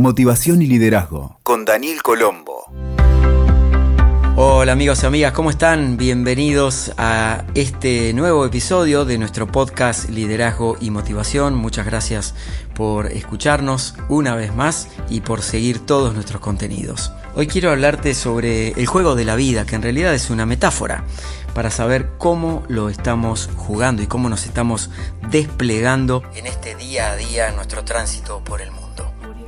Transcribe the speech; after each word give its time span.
Motivación 0.00 0.62
y 0.62 0.66
Liderazgo 0.66 1.38
con 1.42 1.66
Daniel 1.66 2.02
Colombo. 2.02 2.64
Hola 4.34 4.72
amigos 4.72 5.02
y 5.02 5.06
amigas, 5.06 5.34
¿cómo 5.34 5.50
están? 5.50 5.98
Bienvenidos 5.98 6.94
a 6.96 7.44
este 7.54 8.14
nuevo 8.14 8.46
episodio 8.46 9.04
de 9.04 9.18
nuestro 9.18 9.46
podcast 9.46 10.08
Liderazgo 10.08 10.78
y 10.80 10.88
Motivación. 10.88 11.54
Muchas 11.54 11.84
gracias 11.84 12.34
por 12.74 13.08
escucharnos 13.08 13.94
una 14.08 14.34
vez 14.34 14.54
más 14.54 14.88
y 15.10 15.20
por 15.20 15.42
seguir 15.42 15.84
todos 15.84 16.14
nuestros 16.14 16.40
contenidos. 16.40 17.12
Hoy 17.34 17.46
quiero 17.46 17.70
hablarte 17.70 18.14
sobre 18.14 18.68
el 18.68 18.86
juego 18.86 19.14
de 19.16 19.26
la 19.26 19.36
vida, 19.36 19.66
que 19.66 19.74
en 19.74 19.82
realidad 19.82 20.14
es 20.14 20.30
una 20.30 20.46
metáfora, 20.46 21.04
para 21.52 21.70
saber 21.70 22.12
cómo 22.16 22.62
lo 22.68 22.88
estamos 22.88 23.50
jugando 23.54 24.02
y 24.02 24.06
cómo 24.06 24.30
nos 24.30 24.46
estamos 24.46 24.88
desplegando 25.28 26.22
en 26.34 26.46
este 26.46 26.74
día 26.74 27.10
a 27.10 27.16
día, 27.16 27.52
nuestro 27.52 27.84
tránsito 27.84 28.42
por 28.42 28.62
el 28.62 28.70
mundo. 28.70 28.79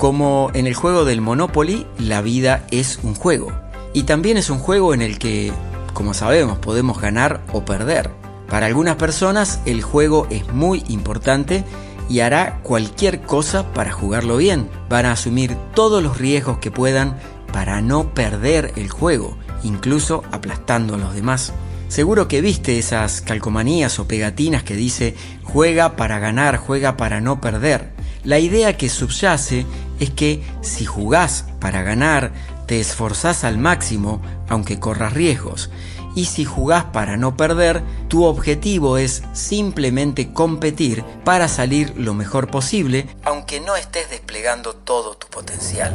Como 0.00 0.50
en 0.54 0.66
el 0.66 0.72
juego 0.72 1.04
del 1.04 1.20
Monopoly, 1.20 1.86
la 1.98 2.22
vida 2.22 2.64
es 2.70 3.00
un 3.02 3.14
juego. 3.14 3.52
Y 3.92 4.04
también 4.04 4.38
es 4.38 4.48
un 4.48 4.58
juego 4.58 4.94
en 4.94 5.02
el 5.02 5.18
que, 5.18 5.52
como 5.92 6.14
sabemos, 6.14 6.56
podemos 6.56 7.02
ganar 7.02 7.42
o 7.52 7.66
perder. 7.66 8.08
Para 8.48 8.64
algunas 8.64 8.96
personas 8.96 9.60
el 9.66 9.82
juego 9.82 10.26
es 10.30 10.50
muy 10.54 10.82
importante 10.88 11.64
y 12.08 12.20
hará 12.20 12.60
cualquier 12.62 13.20
cosa 13.20 13.74
para 13.74 13.92
jugarlo 13.92 14.38
bien. 14.38 14.70
Van 14.88 15.04
a 15.04 15.12
asumir 15.12 15.54
todos 15.74 16.02
los 16.02 16.16
riesgos 16.16 16.56
que 16.60 16.70
puedan 16.70 17.18
para 17.52 17.82
no 17.82 18.14
perder 18.14 18.72
el 18.76 18.88
juego, 18.88 19.36
incluso 19.64 20.24
aplastando 20.32 20.94
a 20.94 20.98
los 20.98 21.14
demás. 21.14 21.52
Seguro 21.88 22.26
que 22.26 22.40
viste 22.40 22.78
esas 22.78 23.20
calcomanías 23.20 23.98
o 23.98 24.08
pegatinas 24.08 24.62
que 24.62 24.76
dice 24.76 25.14
juega 25.44 25.96
para 25.96 26.18
ganar, 26.18 26.56
juega 26.56 26.96
para 26.96 27.20
no 27.20 27.42
perder. 27.42 27.90
La 28.22 28.38
idea 28.38 28.76
que 28.76 28.90
subyace 28.90 29.64
es 30.00 30.10
que 30.10 30.42
si 30.62 30.84
jugás 30.84 31.44
para 31.60 31.82
ganar, 31.82 32.32
te 32.66 32.80
esforzás 32.80 33.44
al 33.44 33.58
máximo 33.58 34.20
aunque 34.48 34.80
corras 34.80 35.12
riesgos. 35.12 35.70
Y 36.16 36.24
si 36.24 36.44
jugás 36.44 36.84
para 36.86 37.16
no 37.16 37.36
perder, 37.36 37.84
tu 38.08 38.24
objetivo 38.24 38.98
es 38.98 39.22
simplemente 39.32 40.32
competir 40.32 41.04
para 41.24 41.46
salir 41.46 41.94
lo 41.96 42.14
mejor 42.14 42.50
posible, 42.50 43.06
aunque 43.22 43.60
no 43.60 43.76
estés 43.76 44.10
desplegando 44.10 44.74
todo 44.74 45.14
tu 45.14 45.28
potencial. 45.28 45.94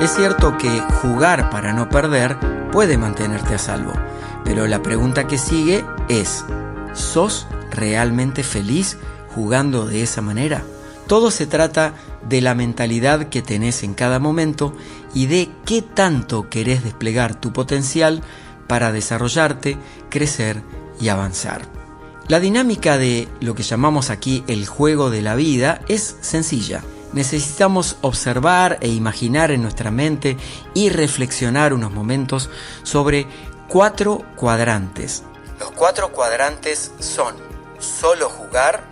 Es 0.00 0.14
cierto 0.14 0.56
que 0.58 0.68
jugar 1.02 1.50
para 1.50 1.72
no 1.72 1.88
perder 1.88 2.36
puede 2.70 2.98
mantenerte 2.98 3.54
a 3.54 3.58
salvo, 3.58 3.92
pero 4.44 4.66
la 4.66 4.82
pregunta 4.82 5.26
que 5.26 5.38
sigue 5.38 5.84
es, 6.08 6.44
¿sos 6.94 7.46
realmente 7.70 8.42
feliz 8.42 8.96
jugando 9.34 9.86
de 9.86 10.02
esa 10.02 10.22
manera? 10.22 10.64
Todo 11.06 11.30
se 11.30 11.46
trata 11.46 11.94
de 12.28 12.40
la 12.40 12.54
mentalidad 12.54 13.28
que 13.28 13.42
tenés 13.42 13.82
en 13.82 13.94
cada 13.94 14.18
momento 14.18 14.74
y 15.12 15.26
de 15.26 15.50
qué 15.66 15.82
tanto 15.82 16.48
querés 16.48 16.82
desplegar 16.82 17.34
tu 17.34 17.52
potencial 17.52 18.22
para 18.66 18.92
desarrollarte, 18.92 19.76
crecer 20.08 20.62
y 21.00 21.08
avanzar. 21.08 21.62
La 22.28 22.40
dinámica 22.40 22.96
de 22.96 23.28
lo 23.40 23.54
que 23.54 23.62
llamamos 23.62 24.08
aquí 24.08 24.44
el 24.46 24.66
juego 24.66 25.10
de 25.10 25.20
la 25.20 25.34
vida 25.34 25.82
es 25.88 26.16
sencilla. 26.22 26.82
Necesitamos 27.12 27.98
observar 28.00 28.78
e 28.80 28.88
imaginar 28.88 29.50
en 29.50 29.62
nuestra 29.62 29.90
mente 29.90 30.38
y 30.72 30.88
reflexionar 30.88 31.74
unos 31.74 31.92
momentos 31.92 32.48
sobre 32.82 33.26
cuatro 33.68 34.24
cuadrantes. 34.36 35.22
Los 35.64 35.72
cuatro 35.72 36.12
cuadrantes 36.12 36.92
son 36.98 37.36
solo 37.78 38.28
jugar, 38.28 38.84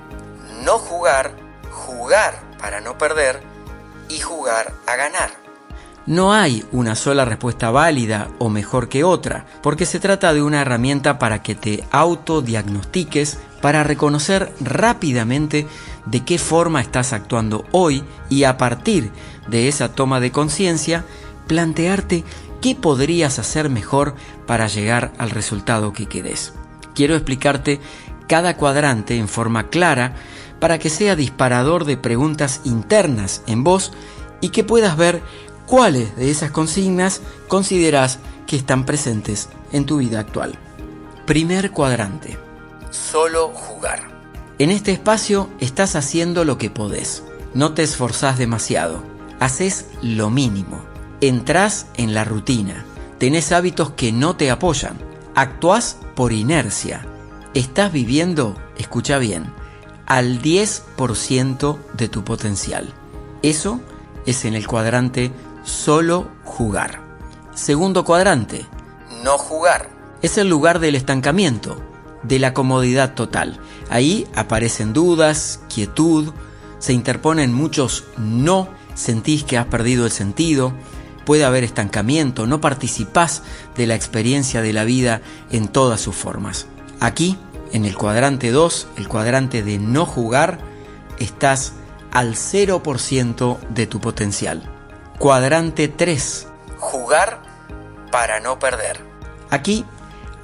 no 0.65 0.79
jugar, 0.79 1.37
jugar 1.71 2.41
para 2.59 2.81
no 2.81 2.97
perder 2.97 3.43
y 4.09 4.21
jugar 4.21 4.73
a 4.87 4.97
ganar. 4.97 5.33
No 6.07 6.33
hay 6.33 6.65
una 6.73 6.95
sola 6.95 7.27
respuesta 7.27 7.71
válida 7.71 8.29
o 8.39 8.49
mejor 8.49 8.89
que 8.89 9.05
otra, 9.05 9.45
porque 9.63 9.85
se 9.85 10.01
trata 10.01 10.33
de 10.33 10.41
una 10.41 10.63
herramienta 10.63 11.19
para 11.19 11.43
que 11.43 11.55
te 11.55 11.85
autodiagnostiques, 11.91 13.37
para 13.61 13.85
reconocer 13.85 14.51
rápidamente 14.59 15.67
de 16.07 16.25
qué 16.25 16.39
forma 16.39 16.81
estás 16.81 17.13
actuando 17.13 17.67
hoy 17.73 18.03
y 18.31 18.45
a 18.45 18.57
partir 18.57 19.13
de 19.47 19.69
esa 19.69 19.93
toma 19.93 20.21
de 20.21 20.33
conciencia, 20.33 21.05
plantearte 21.47 22.25
qué 22.63 22.75
podrías 22.75 23.39
hacer 23.39 23.69
mejor 23.69 24.15
para 24.47 24.69
llegar 24.69 25.13
al 25.19 25.29
resultado 25.29 25.93
que 25.93 26.07
quedes. 26.07 26.55
Quiero 26.95 27.15
explicarte 27.15 27.81
cada 28.27 28.57
cuadrante 28.57 29.17
en 29.17 29.29
forma 29.29 29.69
clara 29.69 30.15
para 30.61 30.79
que 30.79 30.91
sea 30.91 31.17
disparador 31.17 31.85
de 31.85 31.97
preguntas 31.97 32.61
internas 32.65 33.43
en 33.47 33.65
vos 33.65 33.93
y 34.41 34.51
que 34.51 34.65
puedas 34.65 34.97
ver 34.97 35.23
cuáles 35.67 36.15
de 36.17 36.31
esas 36.31 36.51
consignas 36.51 37.21
consideras 37.49 38.19
que 38.47 38.57
están 38.57 38.85
presentes 38.85 39.49
en 39.73 39.87
tu 39.87 39.99
vida 39.99 40.21
actual. 40.21 40.59
Primer 41.27 41.71
cuadrante. 41.71 42.39
Solo 42.91 43.49
jugar. 43.49 44.11
En 44.59 44.71
este 44.71 44.93
espacio 44.93 45.49
estás 45.61 45.97
haciendo 45.97 46.45
lo 46.45 46.59
que 46.59 46.71
podés. 46.71 47.23
No 47.55 47.73
te 47.75 47.83
esforzás 47.83 48.39
demasiado. 48.39 49.03
Haces 49.41 49.87
lo 50.03 50.31
mínimo. 50.31 50.85
Entrás 51.21 51.87
en 51.97 52.15
la 52.15 52.25
rutina. 52.25 52.85
Tenés 53.19 53.53
hábitos 53.53 53.93
que 53.93 54.13
no 54.13 54.37
te 54.37 54.51
apoyan. 54.51 55.12
Actuás 55.35 55.97
por 56.15 56.33
inercia. 56.33 57.07
Estás 57.55 57.91
viviendo, 57.91 58.55
escucha 58.77 59.17
bien, 59.17 59.47
al 60.05 60.43
10% 60.43 61.79
de 61.95 62.09
tu 62.09 62.23
potencial. 62.23 62.93
Eso 63.43 63.81
es 64.27 64.45
en 64.45 64.55
el 64.55 64.67
cuadrante 64.67 65.33
solo 65.65 66.29
jugar. 66.45 67.01
Segundo 67.55 68.05
cuadrante, 68.05 68.67
no 69.25 69.39
jugar. 69.39 69.89
Es 70.21 70.37
el 70.37 70.49
lugar 70.49 70.81
del 70.81 70.97
estancamiento, 70.97 71.83
de 72.23 72.39
la 72.39 72.53
comodidad 72.53 73.15
total. 73.15 73.59
Ahí 73.89 74.27
aparecen 74.35 74.93
dudas, 74.93 75.61
quietud, 75.73 76.33
se 76.79 76.93
interponen 76.93 77.55
muchos 77.55 78.05
no, 78.19 78.69
sentís 78.95 79.45
que 79.45 79.57
has 79.57 79.67
perdido 79.67 80.05
el 80.05 80.13
sentido, 80.13 80.75
puede 81.25 81.45
haber 81.45 81.65
estancamiento, 81.65 82.47
no 82.47 82.61
participás 82.61 83.43
de 83.77 83.87
la 83.87 83.95
experiencia 83.95 84.63
de 84.63 84.73
la 84.73 84.85
vida 84.85 85.21
en 85.51 85.69
todas 85.69 86.01
sus 86.01 86.15
formas. 86.15 86.67
Aquí, 87.01 87.39
en 87.73 87.85
el 87.85 87.97
cuadrante 87.97 88.51
2, 88.51 88.89
el 88.97 89.09
cuadrante 89.09 89.63
de 89.63 89.79
no 89.79 90.07
jugar, 90.07 90.59
estás 91.19 91.73
al 92.13 92.35
0% 92.35 93.59
de 93.71 93.87
tu 93.87 94.01
potencial. 94.01 94.63
Cuadrante 95.19 95.89
3. 95.89 96.49
Jugar 96.79 97.43
para 98.11 98.41
no 98.41 98.59
perder. 98.59 99.01
Aquí 99.51 99.85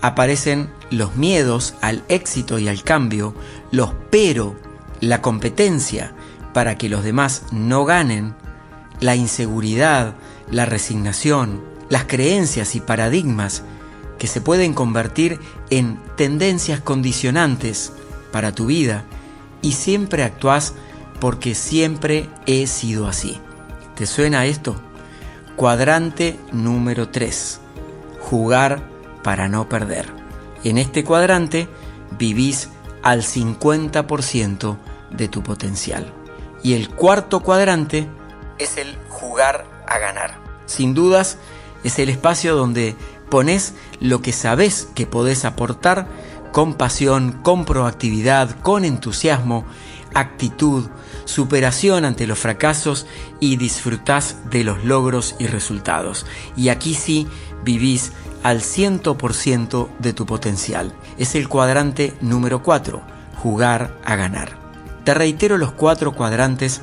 aparecen 0.00 0.70
los 0.90 1.16
miedos 1.16 1.74
al 1.80 2.02
éxito 2.08 2.58
y 2.58 2.68
al 2.68 2.82
cambio, 2.82 3.34
los 3.70 3.92
pero, 4.10 4.56
la 5.00 5.20
competencia 5.20 6.14
para 6.52 6.76
que 6.76 6.88
los 6.88 7.04
demás 7.04 7.44
no 7.52 7.84
ganen, 7.84 8.34
la 9.00 9.16
inseguridad, 9.16 10.14
la 10.50 10.64
resignación, 10.64 11.62
las 11.88 12.04
creencias 12.04 12.74
y 12.74 12.80
paradigmas 12.80 13.62
que 14.18 14.26
se 14.26 14.40
pueden 14.40 14.74
convertir 14.74 15.38
en 15.70 15.98
tendencias 16.16 16.80
condicionantes 16.80 17.92
para 18.32 18.52
tu 18.52 18.66
vida 18.66 19.04
y 19.62 19.72
siempre 19.72 20.24
actúas 20.24 20.74
porque 21.20 21.54
siempre 21.54 22.28
he 22.46 22.66
sido 22.66 23.06
así. 23.06 23.38
¿Te 23.94 24.06
suena 24.06 24.46
esto? 24.46 24.76
Cuadrante 25.56 26.38
número 26.52 27.08
3. 27.08 27.60
Jugar 28.20 28.82
para 29.22 29.48
no 29.48 29.68
perder. 29.68 30.06
En 30.64 30.78
este 30.78 31.04
cuadrante 31.04 31.68
vivís 32.18 32.68
al 33.02 33.22
50% 33.22 34.76
de 35.10 35.28
tu 35.28 35.42
potencial. 35.42 36.12
Y 36.62 36.74
el 36.74 36.88
cuarto 36.90 37.40
cuadrante 37.40 38.08
es 38.58 38.76
el 38.76 38.96
jugar 39.08 39.66
a 39.86 39.98
ganar. 39.98 40.38
Sin 40.66 40.94
dudas, 40.94 41.38
es 41.84 41.98
el 41.98 42.08
espacio 42.08 42.56
donde 42.56 42.96
pones 43.30 43.74
lo 44.00 44.20
que 44.22 44.32
sabes 44.32 44.88
que 44.94 45.06
podés 45.06 45.44
aportar 45.44 46.06
con 46.52 46.74
pasión, 46.74 47.32
con 47.42 47.64
proactividad, 47.64 48.58
con 48.60 48.84
entusiasmo, 48.84 49.64
actitud, 50.14 50.88
superación 51.24 52.04
ante 52.04 52.26
los 52.26 52.38
fracasos 52.38 53.06
y 53.40 53.56
disfrutás 53.56 54.36
de 54.50 54.64
los 54.64 54.84
logros 54.84 55.36
y 55.38 55.46
resultados. 55.46 56.26
Y 56.56 56.70
aquí 56.70 56.94
sí 56.94 57.26
vivís 57.64 58.12
al 58.42 58.60
100% 58.62 59.88
de 59.98 60.12
tu 60.12 60.26
potencial. 60.26 60.94
Es 61.18 61.34
el 61.34 61.48
cuadrante 61.48 62.14
número 62.20 62.62
4, 62.62 63.02
jugar 63.36 63.98
a 64.04 64.16
ganar. 64.16 64.56
Te 65.04 65.14
reitero 65.14 65.58
los 65.58 65.72
cuatro 65.72 66.12
cuadrantes 66.12 66.82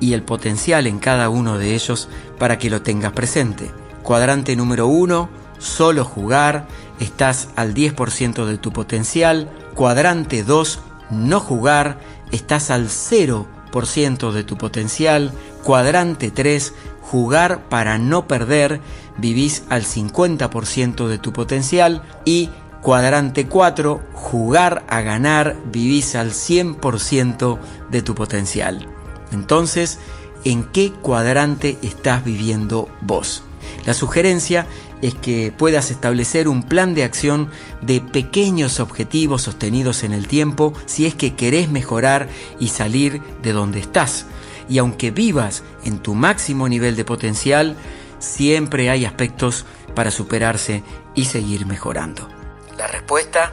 y 0.00 0.12
el 0.12 0.22
potencial 0.22 0.86
en 0.86 0.98
cada 0.98 1.28
uno 1.28 1.58
de 1.58 1.74
ellos 1.74 2.08
para 2.38 2.58
que 2.58 2.70
lo 2.70 2.82
tengas 2.82 3.12
presente. 3.12 3.70
Cuadrante 4.02 4.56
número 4.56 4.86
1, 4.86 5.28
solo 5.58 6.04
jugar, 6.04 6.66
estás 7.00 7.48
al 7.56 7.74
10% 7.74 8.44
de 8.44 8.58
tu 8.58 8.72
potencial, 8.72 9.50
Cuadrante 9.76 10.42
2, 10.42 10.78
no 11.10 11.38
jugar, 11.38 11.98
estás 12.32 12.70
al 12.70 12.88
0% 12.88 14.32
de 14.32 14.42
tu 14.42 14.56
potencial. 14.56 15.32
Cuadrante 15.62 16.30
3, 16.30 16.72
jugar 17.02 17.68
para 17.68 17.98
no 17.98 18.26
perder, 18.26 18.80
vivís 19.18 19.64
al 19.68 19.82
50% 19.82 21.08
de 21.08 21.18
tu 21.18 21.34
potencial. 21.34 22.02
Y 22.24 22.48
cuadrante 22.80 23.48
4, 23.48 24.00
jugar 24.14 24.86
a 24.88 25.02
ganar, 25.02 25.56
vivís 25.70 26.14
al 26.14 26.30
100% 26.30 27.58
de 27.90 28.00
tu 28.00 28.14
potencial. 28.14 28.88
Entonces, 29.32 29.98
¿en 30.44 30.64
qué 30.64 30.92
cuadrante 30.92 31.78
estás 31.82 32.24
viviendo 32.24 32.88
vos? 33.00 33.42
La 33.84 33.94
sugerencia 33.94 34.66
es 35.02 35.14
que 35.14 35.52
puedas 35.56 35.90
establecer 35.90 36.48
un 36.48 36.62
plan 36.62 36.94
de 36.94 37.04
acción 37.04 37.50
de 37.82 38.00
pequeños 38.00 38.80
objetivos 38.80 39.42
sostenidos 39.42 40.02
en 40.04 40.12
el 40.12 40.26
tiempo 40.26 40.72
si 40.86 41.06
es 41.06 41.14
que 41.14 41.34
querés 41.34 41.68
mejorar 41.68 42.28
y 42.58 42.68
salir 42.68 43.20
de 43.42 43.52
donde 43.52 43.80
estás. 43.80 44.26
Y 44.68 44.78
aunque 44.78 45.10
vivas 45.10 45.62
en 45.84 45.98
tu 45.98 46.14
máximo 46.14 46.68
nivel 46.68 46.96
de 46.96 47.04
potencial, 47.04 47.76
siempre 48.18 48.90
hay 48.90 49.04
aspectos 49.04 49.64
para 49.94 50.10
superarse 50.10 50.82
y 51.14 51.26
seguir 51.26 51.66
mejorando. 51.66 52.28
La 52.76 52.86
respuesta 52.86 53.52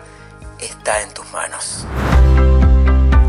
está 0.60 1.02
en 1.02 1.14
tus 1.14 1.32
manos. 1.32 1.86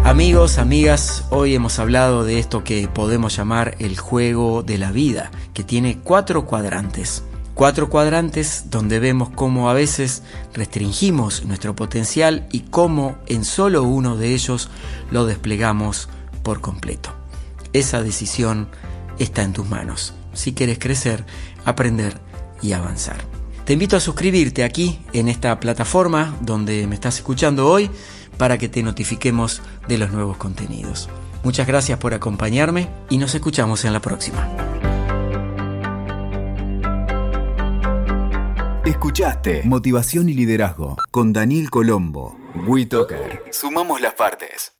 Amigos, 0.05 0.59
amigas, 0.59 1.25
hoy 1.31 1.55
hemos 1.55 1.79
hablado 1.79 2.25
de 2.25 2.39
esto 2.39 2.63
que 2.63 2.89
podemos 2.89 3.35
llamar 3.35 3.75
el 3.79 3.99
juego 3.99 4.63
de 4.63 4.77
la 4.77 4.93
vida, 4.93 5.31
que 5.55 5.65
tiene 5.65 5.99
cuatro 5.99 6.45
cuadrantes. 6.45 7.25
Cuatro 7.55 7.89
cuadrantes 7.89 8.67
donde 8.69 9.01
vemos 9.01 9.31
cómo 9.31 9.71
a 9.71 9.73
veces 9.73 10.23
restringimos 10.53 11.47
nuestro 11.47 11.75
potencial 11.75 12.47
y 12.53 12.61
cómo 12.61 13.17
en 13.29 13.47
solo 13.47 13.83
uno 13.85 14.19
de 14.19 14.35
ellos 14.35 14.69
lo 15.11 15.25
desplegamos 15.25 16.11
por 16.43 16.61
completo. 16.61 17.09
Esa 17.73 18.03
decisión 18.03 18.69
está 19.19 19.43
en 19.43 19.55
tus 19.55 19.67
manos, 19.67 20.13
si 20.35 20.53
quieres 20.53 20.79
crecer, 20.79 21.25
aprender 21.65 22.21
y 22.61 22.73
avanzar. 22.73 23.25
Te 23.65 23.73
invito 23.73 23.97
a 23.97 24.01
suscribirte 24.01 24.65
aquí 24.65 24.99
en 25.15 25.31
esta 25.31 25.59
plataforma 25.59 26.37
donde 26.43 26.87
me 26.87 26.95
estás 26.95 27.17
escuchando 27.17 27.67
hoy 27.67 27.91
para 28.37 28.59
que 28.59 28.69
te 28.69 28.83
notifiquemos 28.83 29.63
de 29.89 29.99
los 29.99 30.11
nuevos 30.11 30.37
contenidos. 30.37 31.09
Muchas 31.43 31.67
gracias 31.67 31.99
por 31.99 32.15
acompañarme 32.15 32.89
y 33.11 33.19
nos 33.19 33.35
escuchamos 33.35 33.85
en 33.85 33.93
la 33.93 34.01
próxima. 34.01 34.49
Escuchaste 38.85 39.63
Motivación 39.65 40.29
y 40.29 40.35
Liderazgo 40.35 40.97
con 41.11 41.33
Daniel 41.33 41.71
Colombo. 41.71 42.37
WeToker. 42.67 43.45
Sumamos 43.51 44.01
las 44.01 44.15
partes. 44.15 44.74